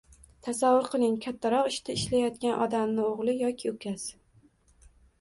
Tasavvur 0.45 0.89
qiling: 0.93 1.17
Kattaroq 1.25 1.69
ishda 1.73 1.95
ishlaydigan 1.97 2.59
odamni 2.67 3.07
o‘g‘li 3.13 3.39
yoki 3.45 3.75
ukasi 3.77 4.21